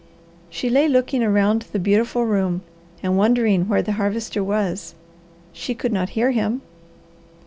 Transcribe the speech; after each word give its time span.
She 0.49 0.67
lay 0.67 0.87
looking 0.87 1.21
around 1.23 1.67
the 1.73 1.77
beautiful 1.77 2.25
room 2.25 2.63
and 3.03 3.19
wondering 3.19 3.67
where 3.69 3.83
the 3.83 3.91
Harvester 4.01 4.43
was. 4.43 4.95
She 5.53 5.75
could 5.75 5.93
not 5.93 6.09
hear 6.17 6.31
him. 6.31 6.63